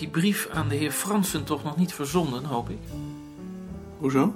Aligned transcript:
hebt 0.00 0.12
die 0.12 0.22
brief 0.22 0.48
aan 0.48 0.68
de 0.68 0.74
heer 0.74 0.90
Fransen 0.90 1.44
toch 1.44 1.64
nog 1.64 1.76
niet 1.76 1.94
verzonden, 1.94 2.44
hoop 2.44 2.70
ik? 2.70 2.78
Hoezo? 3.98 4.34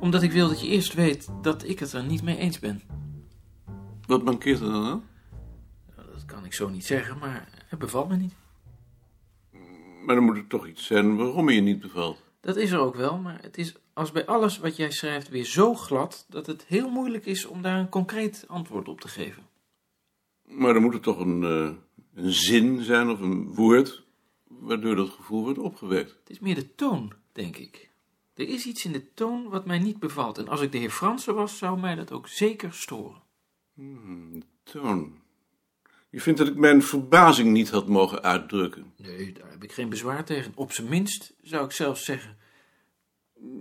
Omdat 0.00 0.22
ik 0.22 0.32
wil 0.32 0.48
dat 0.48 0.60
je 0.60 0.66
eerst 0.66 0.94
weet 0.94 1.28
dat 1.42 1.68
ik 1.68 1.78
het 1.78 1.92
er 1.92 2.04
niet 2.04 2.22
mee 2.22 2.36
eens 2.36 2.58
ben. 2.58 2.82
Wat 4.06 4.24
mankeert 4.24 4.60
er 4.60 4.66
dan 4.66 4.84
aan? 4.84 5.04
Nou, 5.96 6.08
Dat 6.12 6.24
kan 6.24 6.44
ik 6.44 6.54
zo 6.54 6.68
niet 6.68 6.84
zeggen, 6.84 7.18
maar 7.18 7.48
het 7.68 7.78
bevalt 7.78 8.08
me 8.08 8.16
niet. 8.16 8.34
Maar 10.04 10.14
dan 10.14 10.24
moet 10.24 10.36
er 10.36 10.46
toch 10.46 10.66
iets 10.66 10.86
zijn 10.86 11.16
waarom 11.16 11.50
je 11.50 11.60
niet 11.60 11.80
bevalt. 11.80 12.22
Dat 12.40 12.56
is 12.56 12.70
er 12.70 12.78
ook 12.78 12.94
wel, 12.94 13.18
maar 13.18 13.38
het 13.42 13.58
is 13.58 13.74
als 13.92 14.12
bij 14.12 14.26
alles 14.26 14.58
wat 14.58 14.76
jij 14.76 14.90
schrijft 14.90 15.28
weer 15.28 15.44
zo 15.44 15.74
glad 15.74 16.26
dat 16.28 16.46
het 16.46 16.64
heel 16.66 16.90
moeilijk 16.90 17.26
is 17.26 17.46
om 17.46 17.62
daar 17.62 17.78
een 17.78 17.88
concreet 17.88 18.44
antwoord 18.48 18.88
op 18.88 19.00
te 19.00 19.08
geven. 19.08 19.42
Maar 20.44 20.72
dan 20.72 20.82
moet 20.82 20.94
er 20.94 21.00
toch 21.00 21.18
een, 21.18 21.42
eh, 21.42 22.24
een 22.24 22.32
zin 22.32 22.82
zijn 22.82 23.08
of 23.08 23.20
een 23.20 23.54
woord 23.54 24.05
waardoor 24.66 24.96
dat 24.96 25.10
gevoel 25.10 25.42
wordt 25.42 25.58
opgewekt. 25.58 26.10
Het 26.10 26.30
is 26.30 26.38
meer 26.38 26.54
de 26.54 26.74
toon, 26.74 27.12
denk 27.32 27.56
ik. 27.56 27.90
Er 28.34 28.48
is 28.48 28.66
iets 28.66 28.84
in 28.84 28.92
de 28.92 29.14
toon 29.14 29.48
wat 29.48 29.66
mij 29.66 29.78
niet 29.78 29.98
bevalt. 29.98 30.38
En 30.38 30.48
als 30.48 30.60
ik 30.60 30.72
de 30.72 30.78
heer 30.78 30.90
Fransen 30.90 31.34
was, 31.34 31.58
zou 31.58 31.80
mij 31.80 31.94
dat 31.94 32.12
ook 32.12 32.28
zeker 32.28 32.72
storen. 32.72 33.22
Toon. 34.62 35.20
Je 36.10 36.20
vindt 36.20 36.38
dat 36.38 36.48
ik 36.48 36.56
mijn 36.56 36.82
verbazing 36.82 37.52
niet 37.52 37.70
had 37.70 37.88
mogen 37.88 38.22
uitdrukken. 38.22 38.92
Nee, 38.96 39.32
daar 39.32 39.50
heb 39.50 39.64
ik 39.64 39.72
geen 39.72 39.88
bezwaar 39.88 40.24
tegen. 40.24 40.52
Op 40.54 40.72
zijn 40.72 40.88
minst 40.88 41.34
zou 41.42 41.64
ik 41.64 41.72
zelfs 41.72 42.04
zeggen. 42.04 42.36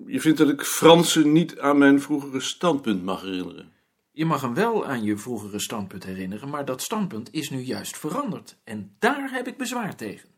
Je 0.06 0.22
vindt 0.22 0.38
dat 0.38 0.50
ik 0.50 0.62
Fransen 0.62 1.32
niet 1.32 1.60
aan 1.60 1.78
mijn 1.78 2.02
vroegere 2.02 2.40
standpunt 2.40 3.04
mag 3.04 3.22
herinneren. 3.22 3.72
Je 4.12 4.26
mag 4.26 4.42
hem 4.42 4.54
wel 4.54 4.86
aan 4.86 5.04
je 5.04 5.18
vroegere 5.18 5.60
standpunt 5.60 6.04
herinneren, 6.04 6.50
maar 6.50 6.66
dat 6.66 6.82
standpunt 6.82 7.34
is 7.34 7.50
nu 7.50 7.60
juist 7.60 7.98
veranderd. 7.98 8.58
En 8.64 8.96
daar 9.00 9.32
heb 9.32 9.48
ik 9.48 9.58
bezwaar 9.58 9.96
tegen. 9.96 10.30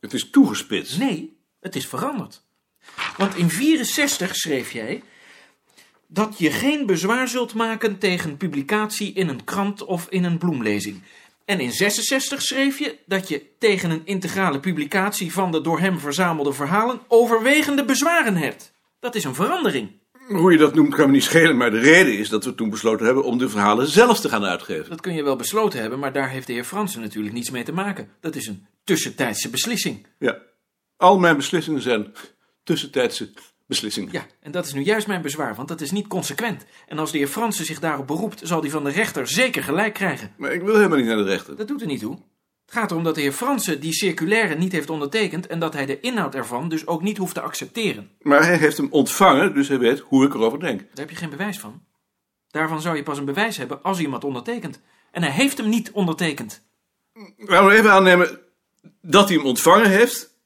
Het 0.00 0.12
is 0.12 0.30
toegespitst. 0.30 0.98
Nee, 0.98 1.36
het 1.60 1.76
is 1.76 1.86
veranderd. 1.86 2.42
Want 3.16 3.36
in 3.36 3.50
64 3.50 4.36
schreef 4.36 4.72
jij 4.72 5.02
dat 6.06 6.38
je 6.38 6.50
geen 6.50 6.86
bezwaar 6.86 7.28
zult 7.28 7.54
maken 7.54 7.98
tegen 7.98 8.36
publicatie 8.36 9.12
in 9.12 9.28
een 9.28 9.44
krant 9.44 9.84
of 9.84 10.06
in 10.08 10.24
een 10.24 10.38
bloemlezing. 10.38 11.02
En 11.44 11.60
in 11.60 11.72
66 11.72 12.42
schreef 12.42 12.78
je 12.78 12.98
dat 13.06 13.28
je 13.28 13.44
tegen 13.58 13.90
een 13.90 14.02
integrale 14.04 14.60
publicatie 14.60 15.32
van 15.32 15.52
de 15.52 15.60
door 15.60 15.80
hem 15.80 15.98
verzamelde 15.98 16.52
verhalen 16.52 17.00
overwegende 17.08 17.84
bezwaren 17.84 18.36
hebt. 18.36 18.72
Dat 19.00 19.14
is 19.14 19.24
een 19.24 19.34
verandering. 19.34 19.90
Hoe 20.28 20.52
je 20.52 20.58
dat 20.58 20.74
noemt 20.74 20.94
kan 20.94 21.06
me 21.06 21.12
niet 21.12 21.22
schelen, 21.22 21.56
maar 21.56 21.70
de 21.70 21.78
reden 21.78 22.18
is 22.18 22.28
dat 22.28 22.44
we 22.44 22.54
toen 22.54 22.70
besloten 22.70 23.06
hebben 23.06 23.24
om 23.24 23.38
de 23.38 23.48
verhalen 23.48 23.86
zelf 23.86 24.20
te 24.20 24.28
gaan 24.28 24.44
uitgeven. 24.44 24.90
Dat 24.90 25.00
kun 25.00 25.14
je 25.14 25.22
wel 25.22 25.36
besloten 25.36 25.80
hebben, 25.80 25.98
maar 25.98 26.12
daar 26.12 26.30
heeft 26.30 26.46
de 26.46 26.52
heer 26.52 26.64
Fransen 26.64 27.00
natuurlijk 27.00 27.34
niets 27.34 27.50
mee 27.50 27.62
te 27.62 27.72
maken. 27.72 28.08
Dat 28.20 28.36
is 28.36 28.46
een 28.46 28.66
tussentijdse 28.84 29.50
beslissing. 29.50 30.06
Ja, 30.18 30.38
al 30.96 31.18
mijn 31.18 31.36
beslissingen 31.36 31.82
zijn 31.82 32.14
tussentijdse 32.62 33.30
beslissingen. 33.66 34.12
Ja, 34.12 34.26
en 34.40 34.50
dat 34.52 34.66
is 34.66 34.72
nu 34.72 34.82
juist 34.82 35.06
mijn 35.06 35.22
bezwaar, 35.22 35.54
want 35.54 35.68
dat 35.68 35.80
is 35.80 35.90
niet 35.90 36.06
consequent. 36.06 36.64
En 36.86 36.98
als 36.98 37.12
de 37.12 37.18
heer 37.18 37.28
Fransen 37.28 37.64
zich 37.64 37.78
daarop 37.78 38.06
beroept, 38.06 38.40
zal 38.44 38.60
hij 38.60 38.70
van 38.70 38.84
de 38.84 38.90
rechter 38.90 39.28
zeker 39.28 39.62
gelijk 39.62 39.94
krijgen. 39.94 40.32
Maar 40.36 40.52
ik 40.52 40.62
wil 40.62 40.76
helemaal 40.76 40.98
niet 40.98 41.06
naar 41.06 41.16
de 41.16 41.22
rechter. 41.22 41.56
Dat 41.56 41.68
doet 41.68 41.80
er 41.80 41.86
niet 41.86 42.00
toe. 42.00 42.18
Het 42.68 42.76
gaat 42.76 42.90
erom 42.90 43.04
dat 43.04 43.14
de 43.14 43.20
heer 43.20 43.32
Fransen 43.32 43.80
die 43.80 43.92
circulaire 43.92 44.54
niet 44.54 44.72
heeft 44.72 44.90
ondertekend 44.90 45.46
en 45.46 45.58
dat 45.58 45.72
hij 45.72 45.86
de 45.86 46.00
inhoud 46.00 46.34
ervan 46.34 46.68
dus 46.68 46.86
ook 46.86 47.02
niet 47.02 47.16
hoeft 47.16 47.34
te 47.34 47.40
accepteren. 47.40 48.10
Maar 48.20 48.44
hij 48.44 48.56
heeft 48.56 48.76
hem 48.76 48.88
ontvangen, 48.90 49.54
dus 49.54 49.68
hij 49.68 49.78
weet 49.78 49.98
hoe 49.98 50.24
ik 50.24 50.34
erover 50.34 50.60
denk. 50.60 50.78
Daar 50.78 50.88
heb 50.94 51.10
je 51.10 51.16
geen 51.16 51.30
bewijs 51.30 51.58
van. 51.58 51.82
Daarvan 52.50 52.80
zou 52.80 52.96
je 52.96 53.02
pas 53.02 53.18
een 53.18 53.24
bewijs 53.24 53.56
hebben 53.56 53.82
als 53.82 53.98
iemand 53.98 54.24
ondertekent. 54.24 54.80
En 55.10 55.22
hij 55.22 55.30
heeft 55.30 55.58
hem 55.58 55.68
niet 55.68 55.90
ondertekend. 55.90 56.62
Laten 57.36 57.66
we 57.68 57.74
even 57.74 57.92
aannemen 57.92 58.40
dat 59.02 59.28
hij 59.28 59.36
hem 59.36 59.46
ontvangen 59.46 59.90
heeft. 59.90 60.36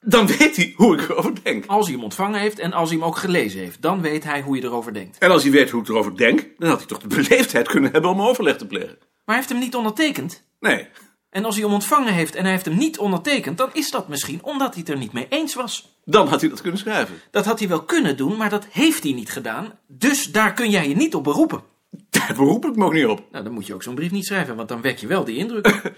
Dan 0.00 0.26
weet 0.26 0.56
hij 0.56 0.72
hoe 0.76 0.94
ik 0.94 1.08
erover 1.08 1.42
denk. 1.42 1.66
Als 1.66 1.86
hij 1.86 1.94
hem 1.94 2.04
ontvangen 2.04 2.40
heeft 2.40 2.58
en 2.58 2.72
als 2.72 2.88
hij 2.88 2.98
hem 2.98 3.06
ook 3.06 3.16
gelezen 3.16 3.60
heeft, 3.60 3.82
dan 3.82 4.00
weet 4.00 4.24
hij 4.24 4.42
hoe 4.42 4.56
je 4.56 4.62
erover 4.62 4.92
denkt. 4.92 5.18
En 5.18 5.30
als 5.30 5.42
hij 5.42 5.52
weet 5.52 5.70
hoe 5.70 5.82
ik 5.82 5.88
erover 5.88 6.16
denk, 6.16 6.46
dan 6.58 6.68
had 6.68 6.78
hij 6.78 6.86
toch 6.86 6.98
de 6.98 7.08
beleefdheid 7.08 7.68
kunnen 7.68 7.92
hebben 7.92 8.10
om 8.10 8.22
overleg 8.22 8.56
te 8.56 8.66
plegen. 8.66 8.98
Maar 8.98 9.08
hij 9.24 9.36
heeft 9.36 9.48
hem 9.48 9.58
niet 9.58 9.74
ondertekend. 9.74 10.42
Nee, 10.60 10.88
En 11.30 11.44
als 11.44 11.54
hij 11.54 11.64
hem 11.64 11.72
ontvangen 11.72 12.12
heeft 12.12 12.34
en 12.34 12.42
hij 12.42 12.52
heeft 12.52 12.64
hem 12.64 12.76
niet 12.76 12.98
ondertekend, 12.98 13.58
dan 13.58 13.70
is 13.72 13.90
dat 13.90 14.08
misschien 14.08 14.42
omdat 14.42 14.74
hij 14.74 14.80
het 14.80 14.88
er 14.88 14.98
niet 14.98 15.12
mee 15.12 15.26
eens 15.28 15.54
was. 15.54 15.98
dan 16.04 16.28
had 16.28 16.40
hij 16.40 16.50
dat 16.50 16.60
kunnen 16.60 16.80
schrijven. 16.80 17.20
Dat 17.30 17.44
had 17.44 17.58
hij 17.58 17.68
wel 17.68 17.82
kunnen 17.82 18.16
doen, 18.16 18.36
maar 18.36 18.50
dat 18.50 18.66
heeft 18.70 19.02
hij 19.02 19.12
niet 19.12 19.30
gedaan. 19.30 19.78
Dus 19.86 20.24
daar 20.24 20.52
kun 20.52 20.70
jij 20.70 20.88
je 20.88 20.96
niet 20.96 21.14
op 21.14 21.24
beroepen. 21.24 21.62
Daar 22.10 22.34
beroep 22.34 22.64
ik 22.64 22.76
me 22.76 22.84
ook 22.84 22.92
niet 22.92 23.06
op. 23.06 23.24
Nou, 23.30 23.44
dan 23.44 23.52
moet 23.52 23.66
je 23.66 23.74
ook 23.74 23.82
zo'n 23.82 23.94
brief 23.94 24.10
niet 24.10 24.26
schrijven, 24.26 24.56
want 24.56 24.68
dan 24.68 24.80
wek 24.80 24.98
je 24.98 25.06
wel 25.06 25.24
die 25.24 25.36
indruk. 25.36 25.66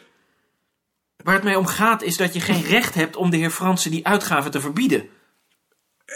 Waar 1.25 1.35
het 1.35 1.45
mij 1.45 1.57
om 1.57 1.67
gaat 1.67 2.03
is 2.03 2.17
dat 2.17 2.35
je 2.35 2.41
geen 2.41 2.63
recht 2.63 2.95
hebt 2.95 3.17
om 3.17 3.31
de 3.31 3.37
heer 3.37 3.51
Fransen 3.51 3.91
die 3.91 4.07
uitgave 4.07 4.49
te 4.49 4.61
verbieden. 4.61 5.09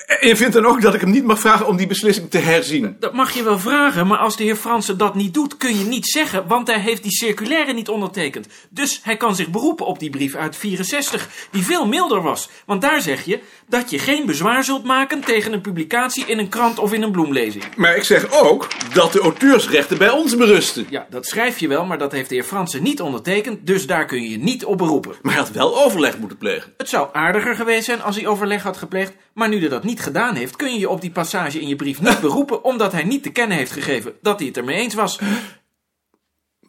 En 0.07 0.29
je 0.29 0.37
vindt 0.37 0.55
dan 0.55 0.67
ook 0.67 0.83
dat 0.83 0.95
ik 0.95 1.01
hem 1.01 1.11
niet 1.11 1.25
mag 1.25 1.41
vragen 1.41 1.67
om 1.67 1.77
die 1.77 1.87
beslissing 1.87 2.31
te 2.31 2.39
herzien. 2.39 2.97
Dat 3.01 3.13
mag 3.13 3.33
je 3.33 3.43
wel 3.43 3.59
vragen, 3.59 4.07
maar 4.07 4.19
als 4.19 4.37
de 4.37 4.45
heer 4.45 4.57
Fransen 4.57 4.99
dat 4.99 5.15
niet 5.15 5.35
doet, 5.35 5.57
kun 5.57 5.79
je 5.79 5.85
niet 5.85 6.07
zeggen, 6.07 6.47
want 6.47 6.67
hij 6.67 6.81
heeft 6.81 7.03
die 7.03 7.13
circulaire 7.13 7.73
niet 7.73 7.89
ondertekend. 7.89 8.49
Dus 8.71 9.01
hij 9.03 9.17
kan 9.17 9.37
zich 9.37 9.49
beroepen 9.49 9.87
op 9.87 9.99
die 9.99 10.11
brief 10.11 10.35
uit 10.35 10.57
64, 10.57 11.29
die 11.51 11.65
veel 11.65 11.87
milder 11.87 12.23
was. 12.23 12.49
Want 12.67 12.83
daar 12.83 13.01
zeg 13.01 13.25
je 13.25 13.41
dat 13.69 13.91
je 13.91 13.99
geen 13.99 14.27
bezwaar 14.27 14.65
zult 14.65 14.85
maken 14.85 15.21
tegen 15.21 15.53
een 15.53 15.61
publicatie 15.61 16.27
in 16.27 16.39
een 16.39 16.49
krant 16.49 16.79
of 16.79 16.93
in 16.93 17.03
een 17.03 17.13
bloemlezing. 17.13 17.65
Maar 17.77 17.97
ik 17.97 18.05
zeg 18.05 18.41
ook 18.43 18.69
dat 18.93 19.13
de 19.13 19.21
auteursrechten 19.21 19.99
bij 19.99 20.11
ons 20.11 20.37
berusten. 20.37 20.87
Ja, 20.91 21.07
dat 21.11 21.27
schrijf 21.27 21.59
je 21.59 21.69
wel, 21.69 21.85
maar 21.85 21.99
dat 21.99 22.13
heeft 22.13 22.29
de 22.29 22.35
heer 22.35 22.45
Fransen 22.45 22.83
niet 22.83 23.01
ondertekend, 23.01 23.67
dus 23.67 23.87
daar 23.87 24.07
kun 24.07 24.23
je 24.23 24.31
je 24.31 24.39
niet 24.39 24.65
op 24.65 24.79
beroepen. 24.79 25.15
Maar 25.23 25.33
hij 25.33 25.43
had 25.43 25.53
wel 25.53 25.85
overleg 25.85 26.19
moeten 26.19 26.39
plegen. 26.39 26.73
Het 26.77 26.89
zou 26.89 27.09
aardiger 27.13 27.55
geweest 27.55 27.85
zijn 27.85 28.03
als 28.03 28.17
hij 28.17 28.27
overleg 28.27 28.63
had 28.63 28.77
gepleegd, 28.77 29.13
maar 29.37 29.49
nu 29.49 29.61
hij 29.61 29.69
dat 29.69 29.85
niet 29.85 30.01
gedaan 30.01 30.35
heeft, 30.35 30.57
kun 30.57 30.73
je 30.73 30.79
je 30.79 30.89
op 30.89 31.01
die 31.01 31.11
passage 31.11 31.61
in 31.61 31.69
je 31.69 31.77
brief 31.77 32.01
niet 32.01 32.21
beroepen, 32.21 32.65
omdat 32.71 32.93
hij 32.93 33.05
niet 33.05 33.23
te 33.23 33.33
kennen 33.33 33.57
heeft 33.57 33.73
gegeven 33.73 34.19
dat 34.23 34.39
hij 34.39 34.49
het 34.49 34.57
ermee 34.57 34.77
eens 34.77 34.95
was. 34.95 35.21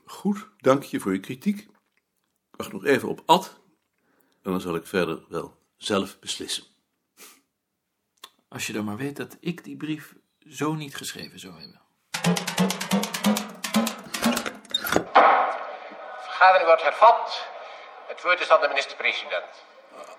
Goed, 0.05 0.47
dank 0.57 0.83
je 0.83 0.99
voor 0.99 1.13
je 1.13 1.19
kritiek. 1.19 1.59
Ik 1.59 2.57
wacht 2.57 2.71
nog 2.71 2.85
even 2.85 3.09
op 3.09 3.21
Ad. 3.25 3.59
En 4.43 4.51
dan 4.51 4.61
zal 4.61 4.75
ik 4.75 4.87
verder 4.87 5.23
wel 5.29 5.57
zelf 5.77 6.19
beslissen. 6.19 6.63
Als 8.47 8.67
je 8.67 8.73
dan 8.73 8.85
maar 8.85 8.97
weet 8.97 9.15
dat 9.15 9.37
ik 9.39 9.63
die 9.63 9.77
brief 9.77 10.15
zo 10.47 10.73
niet 10.73 10.95
geschreven 10.95 11.39
zou 11.39 11.53
hebben. 11.59 11.81
Vergadering 16.21 16.65
wordt 16.65 16.83
hervat. 16.83 17.47
Het 18.07 18.23
woord 18.23 18.41
is 18.41 18.49
aan 18.49 18.61
de 18.61 18.67
minister-president. 18.67 19.63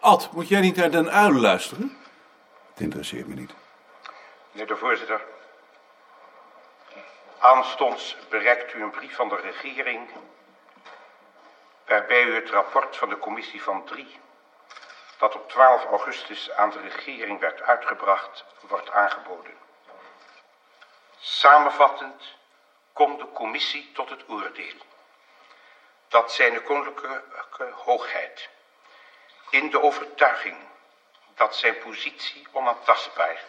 Ad, 0.00 0.32
moet 0.32 0.48
jij 0.48 0.60
niet 0.60 0.76
naar 0.76 0.90
Den 0.90 1.10
Uil 1.10 1.32
luisteren? 1.32 2.06
Het 2.78 2.86
interesseert 2.86 3.26
me 3.26 3.34
niet. 3.34 3.52
Meneer 4.50 4.66
de 4.66 4.76
voorzitter. 4.76 5.20
Aanstonds 7.38 8.16
bereikt 8.28 8.74
u 8.74 8.82
een 8.82 8.90
brief 8.90 9.14
van 9.14 9.28
de 9.28 9.36
regering. 9.36 10.08
waarbij 11.86 12.22
u 12.22 12.34
het 12.34 12.50
rapport 12.50 12.96
van 12.96 13.08
de 13.08 13.18
commissie 13.18 13.62
van 13.62 13.84
3. 13.84 14.20
dat 15.18 15.34
op 15.34 15.48
12 15.48 15.84
augustus 15.84 16.50
aan 16.50 16.70
de 16.70 16.80
regering 16.80 17.40
werd 17.40 17.62
uitgebracht, 17.62 18.44
wordt 18.60 18.90
aangeboden. 18.90 19.54
Samenvattend 21.18 22.22
komt 22.92 23.18
de 23.18 23.32
commissie 23.32 23.92
tot 23.92 24.10
het 24.10 24.28
oordeel 24.28 24.76
dat 26.08 26.32
zijn 26.32 26.62
koninklijke 26.62 27.72
hoogheid 27.74 28.48
in 29.50 29.70
de 29.70 29.82
overtuiging 29.82 30.56
dat 31.38 31.56
zijn 31.56 31.78
positie 31.78 32.46
onaantastbaar 32.52 33.44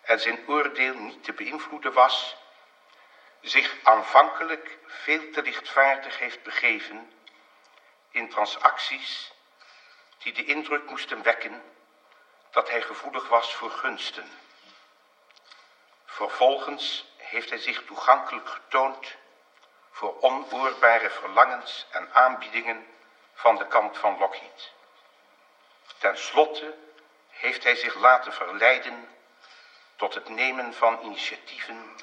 en 0.00 0.20
zijn 0.20 0.48
oordeel 0.48 0.94
niet 0.94 1.24
te 1.24 1.32
beïnvloeden 1.32 1.92
was, 1.92 2.36
zich 3.40 3.76
aanvankelijk 3.82 4.78
veel 4.86 5.30
te 5.30 5.42
lichtvaardig 5.42 6.18
heeft 6.18 6.42
begeven 6.42 7.12
in 8.10 8.28
transacties 8.28 9.32
die 10.18 10.32
de 10.32 10.44
indruk 10.44 10.90
moesten 10.90 11.22
wekken 11.22 11.62
dat 12.50 12.70
hij 12.70 12.82
gevoelig 12.82 13.28
was 13.28 13.54
voor 13.54 13.70
gunsten. 13.70 14.30
Vervolgens 16.04 17.12
heeft 17.16 17.48
hij 17.50 17.58
zich 17.58 17.84
toegankelijk 17.84 18.48
getoond 18.48 19.16
voor 19.90 20.20
onoorbare 20.20 21.10
verlangens 21.10 21.86
en 21.90 22.12
aanbiedingen 22.12 22.86
van 23.34 23.56
de 23.56 23.66
kant 23.66 23.98
van 23.98 24.18
Lockheed. 24.18 24.72
Ten 25.98 26.18
slotte 26.18 26.74
heeft 27.40 27.64
hij 27.64 27.74
zich 27.76 27.94
laten 27.94 28.32
verleiden 28.32 29.08
tot 29.96 30.14
het 30.14 30.28
nemen 30.28 30.74
van 30.74 31.00
initiatieven 31.02 31.96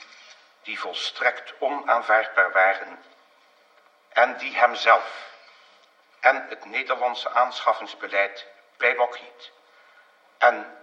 die 0.62 0.80
volstrekt 0.80 1.54
onaanvaardbaar 1.60 2.51
waren 2.51 3.04
en 4.10 4.38
die 4.38 4.57
hemzelf 4.57 5.36
en 6.19 6.48
het 6.50 6.66
Nederlandse 6.66 7.30
aanschaffingsbeleid 7.30 8.45
bij 8.78 8.95
Lockheed 8.95 9.51
en, 10.38 10.78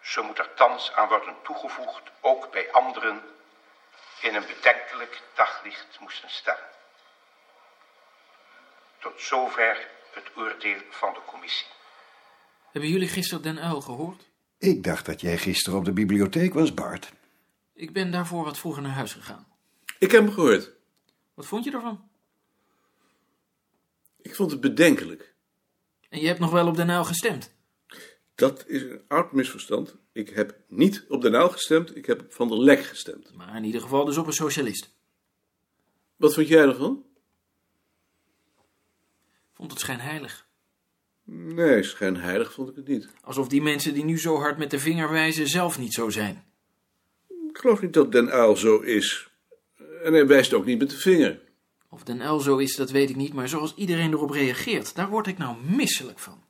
zo 0.00 0.22
moet 0.22 0.38
er 0.38 0.54
thans 0.54 0.92
aan 0.92 1.08
worden 1.08 1.42
toegevoegd, 1.42 2.02
ook 2.20 2.50
bij 2.50 2.72
anderen 2.72 3.36
in 4.20 4.34
een 4.34 4.46
bedenkelijk 4.46 5.20
daglicht 5.34 5.98
moesten 5.98 6.30
stellen. 6.30 6.70
Tot 8.98 9.20
zover 9.20 9.88
het 10.12 10.30
oordeel 10.36 10.80
van 10.90 11.14
de 11.14 11.24
commissie. 11.24 11.66
Hebben 12.72 12.90
jullie 12.90 13.08
gisteren 13.08 13.42
Den 13.42 13.58
Uil 13.58 13.80
gehoord? 13.80 14.30
Ik 14.58 14.82
dacht 14.82 15.06
dat 15.06 15.20
jij 15.20 15.38
gisteren 15.38 15.78
op 15.78 15.84
de 15.84 15.92
bibliotheek 15.92 16.54
was, 16.54 16.74
Bart. 16.74 17.12
Ik 17.74 17.92
ben 17.92 18.10
daarvoor 18.10 18.44
wat 18.44 18.58
vroeger 18.58 18.82
naar 18.82 18.92
huis 18.92 19.12
gegaan. 19.12 19.46
Ik 19.98 20.10
heb 20.10 20.24
hem 20.24 20.32
gehoord. 20.32 20.72
Wat 21.34 21.46
vond 21.46 21.64
je 21.64 21.70
ervan? 21.72 22.08
Ik 24.20 24.34
vond 24.34 24.50
het 24.50 24.60
bedenkelijk. 24.60 25.34
En 26.08 26.20
je 26.20 26.26
hebt 26.26 26.38
nog 26.38 26.50
wel 26.50 26.66
op 26.66 26.76
Den 26.76 26.90
Uil 26.90 27.04
gestemd. 27.04 27.54
Dat 28.34 28.66
is 28.66 28.82
een 28.82 29.02
oud 29.08 29.32
misverstand. 29.32 29.96
Ik 30.12 30.28
heb 30.28 30.56
niet 30.68 31.04
op 31.08 31.22
de 31.22 31.30
Nauw 31.30 31.48
gestemd, 31.48 31.96
ik 31.96 32.06
heb 32.06 32.20
op 32.20 32.32
Van 32.32 32.48
der 32.48 32.58
Lek 32.58 32.84
gestemd. 32.84 33.34
Maar 33.34 33.56
in 33.56 33.64
ieder 33.64 33.80
geval 33.80 34.04
dus 34.04 34.16
op 34.16 34.26
een 34.26 34.32
socialist. 34.32 34.90
Wat 36.16 36.34
vond 36.34 36.48
jij 36.48 36.62
ervan? 36.62 37.04
Vond 39.52 39.70
het 39.70 39.80
schijnheilig. 39.80 40.50
Nee, 41.24 41.82
schijnheilig 41.82 42.52
vond 42.52 42.68
ik 42.68 42.76
het 42.76 42.88
niet. 42.88 43.08
Alsof 43.20 43.48
die 43.48 43.62
mensen 43.62 43.94
die 43.94 44.04
nu 44.04 44.18
zo 44.18 44.36
hard 44.36 44.58
met 44.58 44.70
de 44.70 44.78
vinger 44.78 45.10
wijzen 45.10 45.48
zelf 45.48 45.78
niet 45.78 45.92
zo 45.92 46.10
zijn. 46.10 46.44
Ik 47.28 47.58
geloof 47.58 47.80
niet 47.80 47.92
dat 47.92 48.12
Den 48.12 48.30
Uil 48.30 48.56
zo 48.56 48.78
is. 48.78 49.30
En 50.02 50.12
hij 50.12 50.26
wijst 50.26 50.54
ook 50.54 50.64
niet 50.64 50.78
met 50.78 50.90
de 50.90 50.96
vinger. 50.96 51.40
Of 51.88 52.02
Den 52.02 52.22
Uil 52.22 52.40
zo 52.40 52.56
is, 52.56 52.76
dat 52.76 52.90
weet 52.90 53.10
ik 53.10 53.16
niet, 53.16 53.32
maar 53.32 53.48
zoals 53.48 53.74
iedereen 53.74 54.12
erop 54.12 54.30
reageert, 54.30 54.94
daar 54.94 55.08
word 55.08 55.26
ik 55.26 55.38
nou 55.38 55.56
misselijk 55.64 56.18
van. 56.18 56.44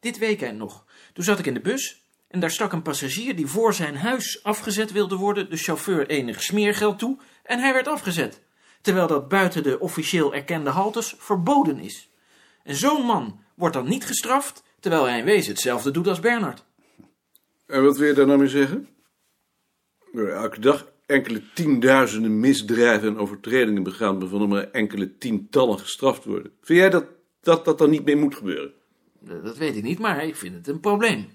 Dit 0.00 0.18
weekend 0.18 0.58
nog. 0.58 0.84
Toen 1.12 1.24
zat 1.24 1.38
ik 1.38 1.46
in 1.46 1.54
de 1.54 1.60
bus 1.60 2.02
en 2.28 2.40
daar 2.40 2.50
stak 2.50 2.72
een 2.72 2.82
passagier 2.82 3.36
die 3.36 3.46
voor 3.46 3.74
zijn 3.74 3.96
huis 3.96 4.42
afgezet 4.42 4.92
wilde 4.92 5.16
worden, 5.16 5.50
de 5.50 5.56
chauffeur 5.56 6.06
enig 6.06 6.42
smeergeld 6.42 6.98
toe 6.98 7.18
en 7.42 7.58
hij 7.58 7.72
werd 7.72 7.88
afgezet. 7.88 8.42
Terwijl 8.80 9.06
dat 9.06 9.28
buiten 9.28 9.62
de 9.62 9.80
officieel 9.80 10.34
erkende 10.34 10.70
haltes 10.70 11.14
verboden 11.18 11.78
is. 11.78 12.10
En 12.64 12.74
zo'n 12.74 13.06
man 13.06 13.40
wordt 13.54 13.74
dan 13.74 13.88
niet 13.88 14.04
gestraft, 14.04 14.62
terwijl 14.80 15.04
hij 15.04 15.18
in 15.18 15.24
wezen 15.24 15.52
hetzelfde 15.52 15.90
doet 15.90 16.06
als 16.06 16.20
Bernard. 16.20 16.64
En 17.66 17.84
wat 17.84 17.96
wil 17.96 18.06
je 18.08 18.14
daar 18.14 18.26
nou 18.26 18.38
mee 18.38 18.48
zeggen? 18.48 18.88
Er 20.14 20.28
elke 20.28 20.60
dag 20.60 20.92
enkele 21.06 21.42
tienduizenden 21.54 22.40
misdrijven 22.40 23.08
en 23.08 23.16
overtredingen 23.18 23.82
begaan, 23.82 24.20
waarvan 24.20 24.42
er 24.42 24.48
maar 24.48 24.70
enkele 24.70 25.18
tientallen 25.18 25.78
gestraft 25.78 26.24
worden. 26.24 26.52
Vind 26.60 26.78
jij 26.78 26.90
dat 26.90 27.04
dat, 27.40 27.64
dat 27.64 27.78
dan 27.78 27.90
niet 27.90 28.04
meer 28.04 28.18
moet 28.18 28.34
gebeuren? 28.34 28.72
Eh, 29.28 29.44
Dat 29.44 29.56
weet 29.56 29.76
ik 29.76 29.82
niet, 29.82 29.98
maar 29.98 30.24
ik 30.24 30.36
vind 30.36 30.54
het 30.54 30.68
een 30.68 30.80
probleem. 30.80 31.26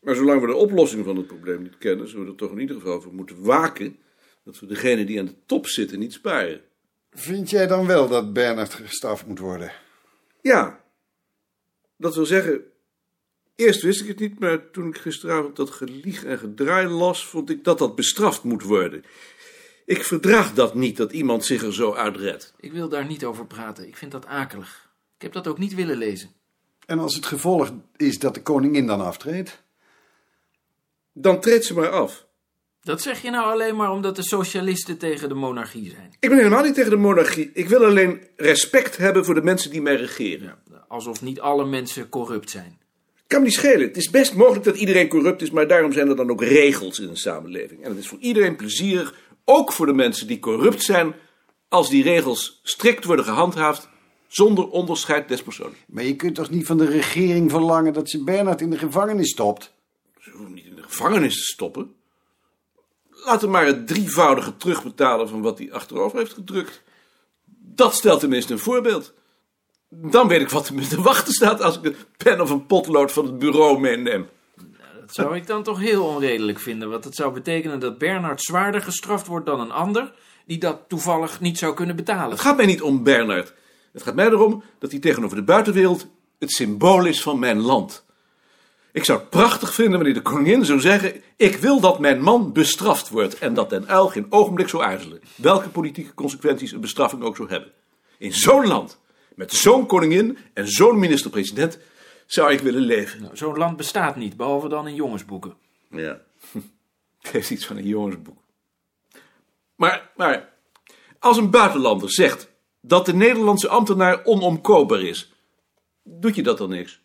Maar 0.00 0.14
zolang 0.14 0.40
we 0.40 0.46
de 0.46 0.54
oplossing 0.54 1.04
van 1.04 1.16
het 1.16 1.26
probleem 1.26 1.62
niet 1.62 1.78
kennen, 1.78 2.08
zullen 2.08 2.24
we 2.24 2.30
er 2.30 2.36
toch 2.36 2.50
in 2.50 2.58
ieder 2.60 2.76
geval 2.76 3.00
voor 3.00 3.14
moeten 3.14 3.42
waken 3.42 3.96
dat 4.44 4.58
we 4.58 4.66
degene 4.66 5.04
die 5.04 5.18
aan 5.18 5.26
de 5.26 5.34
top 5.46 5.66
zitten 5.66 5.98
niet 5.98 6.12
sparen. 6.12 6.60
Vind 7.10 7.50
jij 7.50 7.66
dan 7.66 7.86
wel 7.86 8.08
dat 8.08 8.32
Bernard 8.32 8.74
gestraft 8.74 9.26
moet 9.26 9.38
worden? 9.38 9.72
Ja, 10.46 10.80
dat 11.96 12.14
wil 12.14 12.26
zeggen, 12.26 12.60
eerst 13.54 13.82
wist 13.82 14.00
ik 14.00 14.08
het 14.08 14.18
niet, 14.18 14.38
maar 14.38 14.70
toen 14.70 14.88
ik 14.88 14.96
gisteravond 14.96 15.56
dat 15.56 15.70
gelieg 15.70 16.24
en 16.24 16.38
gedraai 16.38 16.86
las, 16.86 17.26
vond 17.26 17.50
ik 17.50 17.64
dat 17.64 17.78
dat 17.78 17.94
bestraft 17.94 18.42
moet 18.42 18.62
worden. 18.62 19.04
Ik 19.84 20.04
verdraag 20.04 20.54
dat 20.54 20.74
niet, 20.74 20.96
dat 20.96 21.12
iemand 21.12 21.44
zich 21.44 21.62
er 21.62 21.74
zo 21.74 21.94
uitredt. 21.94 22.54
Ik 22.60 22.72
wil 22.72 22.88
daar 22.88 23.06
niet 23.06 23.24
over 23.24 23.46
praten. 23.46 23.88
Ik 23.88 23.96
vind 23.96 24.12
dat 24.12 24.26
akelig. 24.26 24.90
Ik 25.16 25.22
heb 25.22 25.32
dat 25.32 25.46
ook 25.46 25.58
niet 25.58 25.74
willen 25.74 25.96
lezen. 25.96 26.30
En 26.86 26.98
als 26.98 27.14
het 27.14 27.26
gevolg 27.26 27.72
is 27.96 28.18
dat 28.18 28.34
de 28.34 28.42
koningin 28.42 28.86
dan 28.86 29.00
aftreedt? 29.00 29.62
Dan 31.12 31.40
treedt 31.40 31.64
ze 31.64 31.74
maar 31.74 31.90
af. 31.90 32.25
Dat 32.86 33.02
zeg 33.02 33.22
je 33.22 33.30
nou 33.30 33.52
alleen 33.52 33.76
maar 33.76 33.90
omdat 33.90 34.16
de 34.16 34.22
socialisten 34.22 34.98
tegen 34.98 35.28
de 35.28 35.34
monarchie 35.34 35.90
zijn. 35.90 36.14
Ik 36.20 36.28
ben 36.28 36.38
helemaal 36.38 36.62
niet 36.62 36.74
tegen 36.74 36.90
de 36.90 36.96
monarchie. 36.96 37.50
Ik 37.54 37.68
wil 37.68 37.84
alleen 37.84 38.22
respect 38.36 38.96
hebben 38.96 39.24
voor 39.24 39.34
de 39.34 39.42
mensen 39.42 39.70
die 39.70 39.82
mij 39.82 39.96
regeren. 39.96 40.58
Alsof 40.88 41.22
niet 41.22 41.40
alle 41.40 41.64
mensen 41.64 42.08
corrupt 42.08 42.50
zijn. 42.50 42.78
Kan 43.26 43.38
me 43.38 43.44
niet 43.44 43.54
schelen. 43.54 43.86
Het 43.86 43.96
is 43.96 44.10
best 44.10 44.34
mogelijk 44.34 44.64
dat 44.64 44.76
iedereen 44.76 45.08
corrupt 45.08 45.42
is, 45.42 45.50
maar 45.50 45.68
daarom 45.68 45.92
zijn 45.92 46.08
er 46.08 46.16
dan 46.16 46.30
ook 46.30 46.42
regels 46.42 46.98
in 46.98 47.08
een 47.08 47.16
samenleving. 47.16 47.82
En 47.82 47.90
het 47.90 47.98
is 47.98 48.08
voor 48.08 48.18
iedereen 48.18 48.56
plezierig, 48.56 49.14
ook 49.44 49.72
voor 49.72 49.86
de 49.86 49.92
mensen 49.92 50.26
die 50.26 50.38
corrupt 50.38 50.82
zijn, 50.82 51.14
als 51.68 51.88
die 51.88 52.02
regels 52.02 52.60
strikt 52.62 53.04
worden 53.04 53.24
gehandhaafd, 53.24 53.88
zonder 54.26 54.68
onderscheid 54.68 55.28
des 55.28 55.42
persoons. 55.42 55.76
Maar 55.86 56.04
je 56.04 56.16
kunt 56.16 56.34
toch 56.34 56.50
niet 56.50 56.66
van 56.66 56.78
de 56.78 56.86
regering 56.86 57.50
verlangen 57.50 57.92
dat 57.92 58.10
ze 58.10 58.24
Bernard 58.24 58.60
in 58.60 58.70
de 58.70 58.78
gevangenis 58.78 59.30
stopt? 59.30 59.72
Ze 60.18 60.30
hoeven 60.30 60.46
hem 60.46 60.54
niet 60.54 60.66
in 60.66 60.76
de 60.76 60.82
gevangenis 60.82 61.34
te 61.34 61.52
stoppen. 61.52 61.94
Laat 63.24 63.40
hem 63.40 63.50
maar 63.50 63.66
het 63.66 63.86
drievoudige 63.86 64.56
terugbetalen 64.56 65.28
van 65.28 65.42
wat 65.42 65.58
hij 65.58 65.72
achterover 65.72 66.18
heeft 66.18 66.32
gedrukt. 66.32 66.82
Dat 67.58 67.94
stelt 67.94 68.20
tenminste 68.20 68.52
een 68.52 68.58
voorbeeld. 68.58 69.12
Dan 69.88 70.28
weet 70.28 70.40
ik 70.40 70.50
wat 70.50 70.68
er 70.68 70.74
me 70.74 70.86
te 70.86 71.02
wachten 71.02 71.32
staat 71.32 71.62
als 71.62 71.78
ik 71.78 71.84
een 71.84 71.96
pen 72.16 72.40
of 72.40 72.50
een 72.50 72.66
potlood 72.66 73.12
van 73.12 73.24
het 73.24 73.38
bureau 73.38 73.80
meeneem. 73.80 74.28
Dat 75.00 75.14
zou 75.14 75.36
ik 75.36 75.46
dan 75.46 75.62
toch 75.62 75.78
heel 75.78 76.04
onredelijk 76.04 76.58
vinden. 76.58 76.90
Want 76.90 77.04
het 77.04 77.14
zou 77.14 77.32
betekenen 77.32 77.80
dat 77.80 77.98
Bernard 77.98 78.42
zwaarder 78.42 78.82
gestraft 78.82 79.26
wordt 79.26 79.46
dan 79.46 79.60
een 79.60 79.70
ander... 79.70 80.12
die 80.46 80.58
dat 80.58 80.80
toevallig 80.88 81.40
niet 81.40 81.58
zou 81.58 81.74
kunnen 81.74 81.96
betalen. 81.96 82.30
Het 82.30 82.40
gaat 82.40 82.56
mij 82.56 82.66
niet 82.66 82.82
om 82.82 83.02
Bernard. 83.02 83.54
Het 83.92 84.02
gaat 84.02 84.14
mij 84.14 84.26
erom 84.26 84.62
dat 84.78 84.90
hij 84.90 85.00
tegenover 85.00 85.36
de 85.36 85.42
buitenwereld 85.42 86.06
het 86.38 86.50
symbool 86.50 87.04
is 87.04 87.22
van 87.22 87.38
mijn 87.38 87.60
land. 87.60 88.05
Ik 88.96 89.04
zou 89.04 89.18
het 89.18 89.30
prachtig 89.30 89.74
vinden 89.74 89.94
wanneer 89.94 90.14
de 90.14 90.22
koningin 90.22 90.64
zou 90.64 90.80
zeggen: 90.80 91.22
Ik 91.36 91.56
wil 91.56 91.80
dat 91.80 91.98
mijn 91.98 92.22
man 92.22 92.52
bestraft 92.52 93.08
wordt. 93.08 93.38
En 93.38 93.54
dat 93.54 93.70
Den 93.70 93.88
Uil 93.88 94.08
geen 94.08 94.26
ogenblik 94.30 94.68
zou 94.68 94.82
aarzelen. 94.82 95.20
Welke 95.34 95.68
politieke 95.68 96.14
consequenties 96.14 96.72
een 96.72 96.80
bestraffing 96.80 97.22
ook 97.22 97.36
zou 97.36 97.48
hebben. 97.48 97.72
In 98.18 98.32
zo'n 98.32 98.66
land, 98.66 99.00
met 99.34 99.52
zo'n 99.52 99.86
koningin 99.86 100.38
en 100.52 100.68
zo'n 100.68 100.98
minister-president, 100.98 101.78
zou 102.26 102.52
ik 102.52 102.60
willen 102.60 102.80
leven. 102.80 103.22
Nou, 103.22 103.36
Zo'n 103.36 103.56
land 103.56 103.76
bestaat 103.76 104.16
niet, 104.16 104.36
behalve 104.36 104.68
dan 104.68 104.88
in 104.88 104.94
jongensboeken. 104.94 105.54
Ja, 105.90 106.20
het 107.20 107.30
heeft 107.30 107.50
iets 107.50 107.66
van 107.66 107.76
een 107.76 107.86
jongensboek. 107.86 108.38
Maar, 109.74 110.10
maar, 110.16 110.52
als 111.18 111.36
een 111.36 111.50
buitenlander 111.50 112.12
zegt 112.12 112.50
dat 112.80 113.06
de 113.06 113.14
Nederlandse 113.14 113.68
ambtenaar 113.68 114.24
onomkoopbaar 114.24 115.00
is, 115.00 115.32
doet 116.02 116.34
je 116.34 116.42
dat 116.42 116.58
dan 116.58 116.68
niks? 116.68 117.00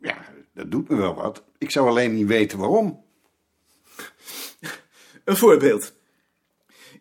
Ja, 0.00 0.34
dat 0.56 0.70
doet 0.70 0.88
me 0.88 0.96
wel 0.96 1.14
wat. 1.14 1.42
Ik 1.58 1.70
zou 1.70 1.88
alleen 1.88 2.14
niet 2.14 2.26
weten 2.26 2.58
waarom. 2.58 3.04
Een 5.24 5.36
voorbeeld. 5.36 5.92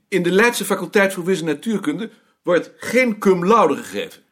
In 0.08 0.24
de 0.24 0.32
Leidse 0.32 0.66
faculteit 0.66 1.14
voor 1.14 1.24
wiskunde 1.24 1.52
en 1.52 1.58
natuurkunde 1.58 2.12
wordt 2.42 2.72
geen 2.78 3.20
cum 3.20 3.46
laude 3.46 3.76
gegeven. 3.76 4.24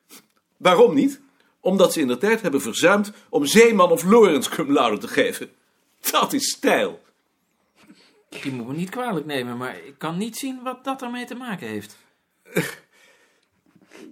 Waarom 0.58 0.94
niet? 0.94 1.22
Omdat 1.60 1.94
ze 1.94 2.00
in 2.00 2.08
de 2.08 2.18
tijd 2.18 2.42
hebben 2.42 2.62
verzuimd 2.62 3.12
om 3.30 3.46
Zeeman 3.46 3.92
of 3.92 4.04
Lorenz 4.04 4.50
cum 4.50 4.72
laude 4.72 4.98
te 4.98 5.08
geven. 5.08 5.52
Dat 6.12 6.34
is 6.34 6.50
stijl. 6.50 7.02
Die 8.30 8.52
moet 8.52 8.68
me 8.68 8.74
niet 8.74 8.90
kwalijk 8.90 9.26
nemen, 9.26 9.58
maar 9.58 9.78
ik 9.86 9.98
kan 9.98 10.18
niet 10.18 10.38
zien 10.38 10.64
wat 10.64 10.84
dat 10.84 11.02
ermee 11.02 11.26
te 11.26 11.36
maken 11.36 11.68
heeft. 11.68 11.98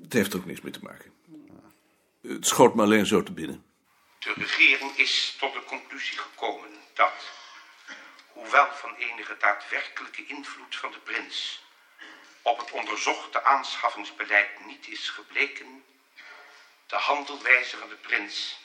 Het 0.01 0.13
heeft 0.13 0.33
er 0.33 0.39
ook 0.39 0.45
niks 0.45 0.61
mee 0.61 0.73
te 0.73 0.79
maken. 0.83 1.11
Het 2.21 2.47
schoot 2.47 2.75
me 2.75 2.81
alleen 2.81 3.05
zo 3.05 3.23
te 3.23 3.31
binnen. 3.31 3.63
De 4.21 4.33
regering 4.33 4.95
is 4.95 5.33
tot 5.37 5.53
de 5.53 5.63
conclusie 5.63 6.17
gekomen 6.17 6.83
dat, 6.93 7.31
hoewel 8.27 8.71
van 8.73 8.95
enige 8.95 9.37
daadwerkelijke 9.37 10.23
invloed 10.25 10.75
van 10.75 10.91
de 10.91 10.99
prins 10.99 11.61
op 12.41 12.57
het 12.57 12.71
onderzochte 12.71 13.43
aanschaffingsbeleid 13.43 14.59
niet 14.59 14.87
is 14.87 15.09
gebleken, 15.09 15.83
de 16.87 16.95
handelwijze 16.95 17.77
van 17.77 17.87
de 17.87 17.95
prins 17.95 18.59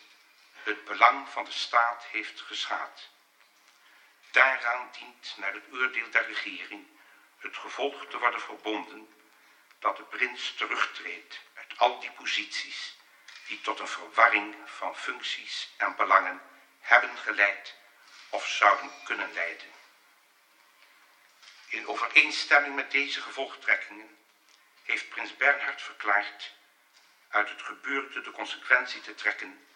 het 0.62 0.84
belang 0.84 1.28
van 1.28 1.44
de 1.44 1.50
staat 1.50 2.04
heeft 2.10 2.40
geschaad. 2.40 3.08
Daaraan 4.30 4.88
dient 4.98 5.34
naar 5.36 5.52
het 5.52 5.64
oordeel 5.72 6.10
der 6.10 6.24
regering 6.26 6.86
het 7.38 7.56
gevolg 7.56 8.06
te 8.06 8.18
worden 8.18 8.40
verbonden 8.40 9.08
dat 9.78 9.96
de 9.96 10.02
prins 10.02 10.52
terugtreedt 10.56 11.40
uit 11.54 11.78
al 11.78 11.98
die 11.98 12.10
posities 12.10 12.96
die 13.48 13.60
tot 13.60 13.80
een 13.80 13.88
verwarring 13.88 14.54
van 14.64 14.96
functies 14.96 15.74
en 15.76 15.96
belangen 15.96 16.40
hebben 16.80 17.16
geleid 17.16 17.74
of 18.30 18.46
zouden 18.46 18.90
kunnen 19.04 19.32
leiden. 19.32 19.66
In 21.68 21.86
overeenstemming 21.88 22.74
met 22.74 22.90
deze 22.90 23.20
gevolgtrekkingen 23.20 24.16
heeft 24.82 25.08
prins 25.08 25.36
Bernhard 25.36 25.82
verklaard 25.82 26.54
uit 27.28 27.48
het 27.48 27.62
gebeurde 27.62 28.20
de 28.20 28.30
consequentie 28.30 29.00
te 29.00 29.14
trekken 29.14 29.66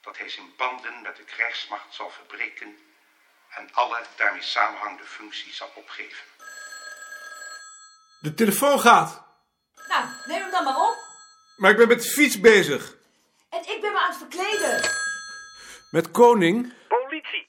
dat 0.00 0.18
hij 0.18 0.28
zijn 0.28 0.56
banden 0.56 1.02
met 1.02 1.16
de 1.16 1.24
krijgsmacht 1.24 1.94
zal 1.94 2.10
verbreken 2.10 2.78
en 3.48 3.68
alle 3.72 4.02
daarmee 4.16 4.42
samenhangende 4.42 5.04
functies 5.04 5.56
zal 5.56 5.72
opgeven. 5.74 6.24
De 8.20 8.34
telefoon 8.34 8.80
gaat, 8.80 9.22
Nou, 9.88 10.06
neem 10.26 10.40
hem 10.40 10.50
dan 10.50 10.64
maar 10.64 10.76
op. 10.76 10.96
maar 11.56 11.70
ik 11.70 11.76
ben 11.76 11.88
met 11.88 12.02
de 12.02 12.08
fiets 12.08 12.40
bezig. 12.40 12.94
En 13.50 13.60
ik 13.60 13.80
ben 13.80 13.92
me 13.92 13.98
aan 14.00 14.08
het 14.10 14.18
verkleden. 14.36 14.80
Met 15.90 16.10
koning? 16.10 16.72
Politie. 16.88 17.46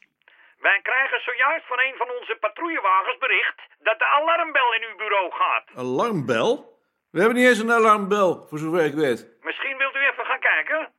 Wij 0.59 0.79
krijgen 0.81 1.19
zojuist 1.21 1.67
van 1.67 1.79
een 1.79 1.95
van 1.97 2.09
onze 2.19 2.37
patrouillewagens 2.39 3.17
bericht 3.17 3.59
dat 3.79 3.99
de 3.99 4.05
alarmbel 4.05 4.73
in 4.77 4.83
uw 4.89 4.97
bureau 4.97 5.31
gaat. 5.31 5.65
Alarmbel? 5.75 6.79
We 7.11 7.19
hebben 7.19 7.37
niet 7.37 7.47
eens 7.47 7.57
een 7.59 7.71
alarmbel, 7.71 8.45
voor 8.47 8.57
zover 8.59 8.85
ik 8.85 8.93
weet. 8.93 9.27
Misschien 9.41 9.77
wilt 9.77 9.95
u 9.95 9.99
even 9.99 10.25
gaan 10.25 10.39
kijken? 10.39 10.91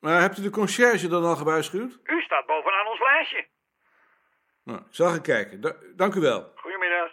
Maar 0.00 0.20
hebt 0.20 0.38
u 0.38 0.42
de 0.42 0.50
conciërge 0.50 1.08
dan 1.08 1.24
al 1.24 1.36
gewaarschuwd? 1.36 1.98
U 2.04 2.20
staat 2.22 2.46
bovenaan 2.46 2.86
ons 2.86 3.00
lijstje. 3.00 3.46
Nou, 4.64 4.78
ik 4.78 4.86
zal 4.90 5.08
gaan 5.08 5.22
kijken. 5.22 5.60
Da- 5.60 5.76
dank 5.96 6.14
u 6.14 6.20
wel. 6.20 6.52
Goedemiddag. 6.54 7.10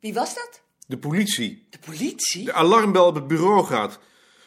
Wie 0.00 0.14
was 0.14 0.34
dat? 0.34 0.64
De 0.88 0.98
politie. 0.98 1.66
De 1.70 1.78
politie? 1.78 2.44
De 2.44 2.52
alarmbel 2.52 3.06
op 3.06 3.14
het 3.14 3.26
bureau 3.26 3.64
gaat. 3.64 4.00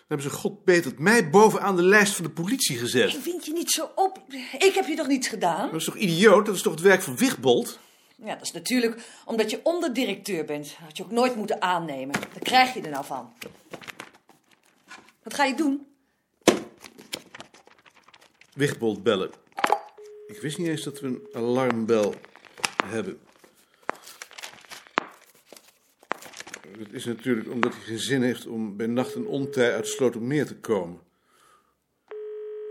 Dan 0.09 0.17
hebben 0.17 0.35
ze 0.37 0.41
god 0.41 0.63
betert 0.63 0.99
mij 0.99 1.29
bovenaan 1.29 1.75
de 1.75 1.81
lijst 1.81 2.15
van 2.15 2.25
de 2.25 2.31
politie 2.31 2.77
gezet. 2.77 3.13
Ik 3.13 3.21
vind 3.21 3.45
je 3.45 3.53
niet 3.53 3.71
zo 3.71 3.91
op. 3.95 4.21
Ik 4.57 4.73
heb 4.73 4.87
je 4.87 4.95
toch 4.95 5.07
niets 5.07 5.27
gedaan? 5.27 5.71
Dat 5.71 5.79
is 5.79 5.85
toch 5.85 5.95
idioot? 5.95 6.45
Dat 6.45 6.55
is 6.55 6.61
toch 6.61 6.73
het 6.73 6.81
werk 6.81 7.01
van 7.01 7.17
Wigbold? 7.17 7.79
Ja, 8.15 8.33
dat 8.33 8.41
is 8.41 8.51
natuurlijk 8.51 9.01
omdat 9.25 9.49
je 9.49 9.59
onderdirecteur 9.63 10.45
bent. 10.45 10.65
Dat 10.65 10.77
had 10.77 10.97
je 10.97 11.03
ook 11.03 11.11
nooit 11.11 11.35
moeten 11.35 11.61
aannemen. 11.61 12.11
Daar 12.11 12.43
krijg 12.43 12.73
je 12.73 12.81
er 12.81 12.89
nou 12.89 13.05
van. 13.05 13.33
Wat 15.23 15.33
ga 15.33 15.45
je 15.45 15.55
doen? 15.55 15.87
Wigbold 18.53 19.03
bellen. 19.03 19.31
Ik 20.27 20.41
wist 20.41 20.57
niet 20.57 20.67
eens 20.67 20.83
dat 20.83 20.99
we 20.99 21.07
een 21.07 21.27
alarmbel 21.33 22.13
hebben. 22.85 23.19
Het 26.79 26.93
is 26.93 27.05
natuurlijk 27.05 27.49
omdat 27.49 27.73
hij 27.73 27.83
geen 27.83 27.99
zin 27.99 28.21
heeft 28.21 28.47
om 28.47 28.77
bij 28.77 28.87
nacht 28.87 29.15
en 29.15 29.25
ontij 29.25 29.73
uit 29.73 29.87
Slotermeer 29.87 30.45
te 30.45 30.59
komen. 30.59 31.01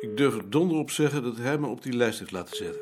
Ik 0.00 0.16
durf 0.16 0.34
er 0.34 0.50
donder 0.50 0.76
op 0.76 0.90
zeggen 0.90 1.22
dat 1.22 1.36
hij 1.36 1.58
me 1.58 1.66
op 1.66 1.82
die 1.82 1.92
lijst 1.92 2.18
heeft 2.18 2.30
laten 2.30 2.56
zetten. 2.56 2.80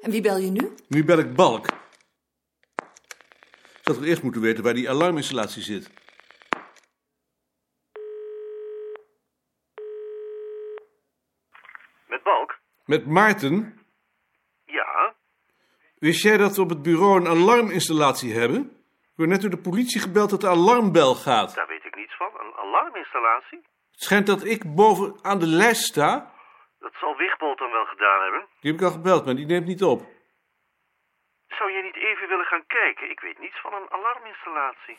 En 0.00 0.10
wie 0.10 0.20
bel 0.20 0.38
je 0.38 0.50
nu? 0.50 0.74
Nu 0.88 1.04
bel 1.04 1.18
ik 1.18 1.34
Balk. 1.34 1.66
Ik 1.66 1.74
had 3.82 3.94
toch 3.94 4.04
eerst 4.04 4.22
moeten 4.22 4.40
weten 4.40 4.64
waar 4.64 4.74
die 4.74 4.90
alarminstallatie 4.90 5.62
zit. 5.62 5.90
Met 12.06 12.22
Balk? 12.22 12.60
Met 12.84 13.06
Maarten. 13.06 13.83
Wist 15.98 16.22
jij 16.22 16.36
dat 16.36 16.56
we 16.56 16.62
op 16.62 16.68
het 16.68 16.82
bureau 16.82 17.20
een 17.20 17.28
alarminstallatie 17.28 18.34
hebben? 18.34 18.60
Ik 19.02 19.20
word 19.20 19.28
net 19.28 19.40
door 19.40 19.50
de 19.50 19.58
politie 19.68 20.00
gebeld 20.00 20.30
dat 20.30 20.40
de 20.40 20.48
alarmbel 20.48 21.14
gaat. 21.14 21.54
Daar 21.54 21.66
weet 21.68 21.84
ik 21.84 21.96
niets 21.96 22.16
van. 22.16 22.26
Een 22.26 22.54
alarminstallatie? 22.56 23.58
Het 23.92 24.02
schijnt 24.02 24.26
dat 24.26 24.44
ik 24.44 24.74
boven 24.74 25.18
aan 25.22 25.38
de 25.38 25.46
lijst 25.46 25.82
sta. 25.82 26.32
Dat 26.78 26.92
zal 27.00 27.16
Wigbold 27.16 27.58
dan 27.58 27.70
wel 27.70 27.84
gedaan 27.84 28.22
hebben. 28.22 28.46
Die 28.60 28.70
heb 28.70 28.80
ik 28.80 28.86
al 28.86 28.92
gebeld, 28.92 29.24
maar 29.24 29.34
die 29.34 29.46
neemt 29.46 29.66
niet 29.66 29.82
op. 29.82 30.00
Zou 31.48 31.70
je 31.72 31.82
niet 31.82 31.96
even 31.96 32.28
willen 32.28 32.44
gaan 32.44 32.66
kijken? 32.66 33.10
Ik 33.10 33.20
weet 33.20 33.38
niets 33.38 33.60
van 33.60 33.72
een 33.72 33.90
alarminstallatie. 33.90 34.98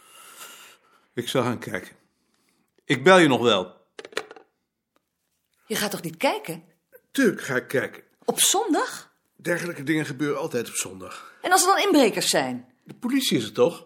Ik 1.14 1.28
zal 1.28 1.44
gaan 1.44 1.60
kijken. 1.60 1.96
Ik 2.86 3.04
bel 3.04 3.18
je 3.18 3.28
nog 3.28 3.42
wel. 3.42 3.84
Je 5.66 5.76
gaat 5.76 5.92
toch 5.92 6.02
niet 6.02 6.18
kijken? 6.18 6.64
Tuurlijk 7.12 7.42
ga 7.42 7.56
ik 7.56 7.68
kijken. 7.68 8.04
Op 8.26 8.40
zondag? 8.40 9.14
Dergelijke 9.36 9.84
dingen 9.84 10.06
gebeuren 10.06 10.40
altijd 10.40 10.68
op 10.68 10.76
zondag. 10.76 11.34
En 11.42 11.52
als 11.52 11.62
er 11.62 11.68
dan 11.68 11.78
inbrekers 11.78 12.28
zijn? 12.30 12.74
De 12.84 12.94
politie 12.94 13.38
is 13.38 13.44
het 13.44 13.54
toch? 13.54 13.86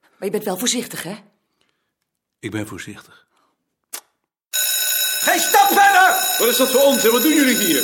Maar 0.00 0.28
je 0.28 0.30
bent 0.30 0.44
wel 0.44 0.58
voorzichtig, 0.58 1.02
hè? 1.02 1.16
Ik 2.38 2.50
ben 2.50 2.66
voorzichtig. 2.66 3.26
Geen 5.18 5.40
stap 5.40 5.68
verder! 5.68 6.36
Wat 6.38 6.48
is 6.48 6.56
dat 6.56 6.70
voor 6.70 6.82
onzin? 6.82 7.10
Wat 7.10 7.22
doen 7.22 7.34
jullie 7.34 7.56
hier? 7.56 7.82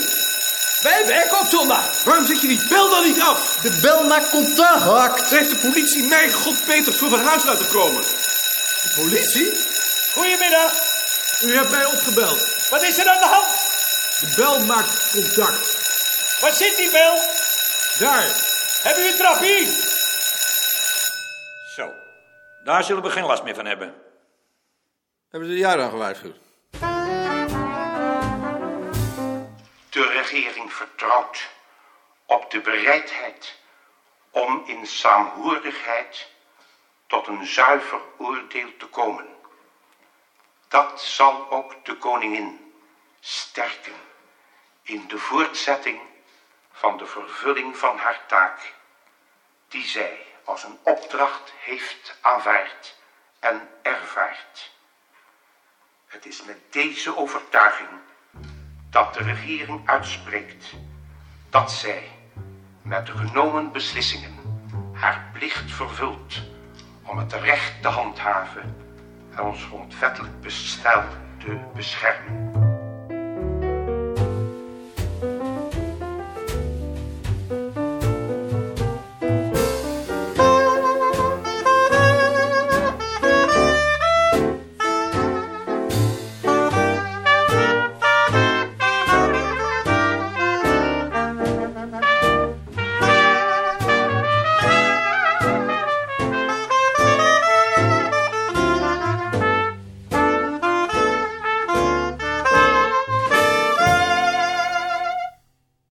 Wij 0.83 1.07
werken 1.07 1.39
op 1.41 1.47
zondag. 1.47 2.05
Waarom 2.05 2.27
zet 2.27 2.41
je 2.41 2.47
die 2.49 2.67
bel 2.69 2.91
dan 2.91 3.05
niet 3.07 3.21
af? 3.21 3.59
De 3.63 3.79
bel 3.83 4.07
maakt 4.07 4.31
contact. 4.31 5.29
Ze 5.29 5.37
heeft 5.37 5.51
de 5.51 5.69
politie 5.69 6.03
mij 6.03 6.33
god 6.33 6.65
Peters 6.65 6.97
voor 6.97 7.09
van 7.09 7.21
huis 7.21 7.45
laten 7.45 7.69
komen. 7.69 8.03
De 8.83 8.93
politie? 8.95 9.53
Goedemiddag. 10.13 10.73
U 11.41 11.55
hebt 11.55 11.71
mij 11.71 11.85
opgebeld. 11.85 12.69
Wat 12.69 12.83
is 12.83 12.99
er 12.99 13.09
aan 13.09 13.21
de 13.21 13.27
hand? 13.27 13.51
De 14.21 14.33
bel 14.37 14.65
maakt 14.65 15.11
contact. 15.11 15.70
Waar 16.41 16.53
zit 16.53 16.77
die 16.77 16.91
bel? 16.91 17.15
Daar. 17.99 18.49
Hebben 18.83 19.05
u 19.05 19.09
een 19.09 19.17
trappie? 19.17 19.67
Zo, 21.75 21.93
daar 22.65 22.85
zullen 22.85 23.03
we 23.03 23.11
geen 23.11 23.25
last 23.25 23.43
meer 23.43 23.55
van 23.55 23.67
hebben. 23.67 23.95
Hebben 25.31 25.49
ze 25.49 25.57
jou 25.57 25.77
dan 25.77 25.91
gewaarschuwd? 25.91 26.37
De 29.91 30.07
regering 30.07 30.73
vertrouwt 30.73 31.49
op 32.27 32.51
de 32.51 32.61
bereidheid 32.61 33.59
om 34.31 34.63
in 34.67 34.87
saamhorigheid 34.87 36.29
tot 37.07 37.27
een 37.27 37.47
zuiver 37.47 38.01
oordeel 38.19 38.77
te 38.79 38.87
komen. 38.87 39.27
Dat 40.69 41.03
zal 41.03 41.51
ook 41.51 41.85
de 41.85 41.97
koningin 41.97 42.75
sterken 43.21 43.95
in 44.83 45.09
de 45.09 45.19
voortzetting 45.19 46.01
van 46.81 46.97
de 46.97 47.07
vervulling 47.07 47.77
van 47.77 47.97
haar 47.97 48.21
taak, 48.27 48.75
die 49.69 49.85
zij 49.85 50.27
als 50.45 50.65
een 50.65 50.79
opdracht 50.83 51.53
heeft 51.59 52.19
aanvaard 52.21 52.97
en 53.39 53.69
ervaart. 53.83 54.73
Het 56.07 56.27
is 56.27 56.43
met 56.43 56.57
deze 56.71 57.17
overtuiging 57.17 57.89
dat 58.91 59.15
de 59.15 59.23
regering 59.23 59.89
uitspreekt 59.89 60.67
dat 61.51 61.73
zij 61.73 62.11
met 62.83 63.11
genomen 63.11 63.73
beslissingen 63.73 64.69
haar 64.93 65.31
plicht 65.33 65.73
vervult 65.73 66.43
om 67.03 67.19
het 67.19 67.33
recht 67.33 67.83
te 67.83 67.89
handhaven 67.89 68.77
en 69.31 69.43
ons 69.43 69.65
grondwettelijk 69.65 70.41
bestel 70.41 71.03
te 71.39 71.61
beschermen. 71.75 72.50